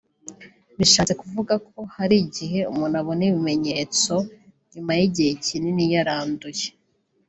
[0.77, 4.13] bishatse kuvuga ko hari igihe umuntu abona ibimenyetso
[4.73, 6.67] nyuma y’igihe kinini yaranduye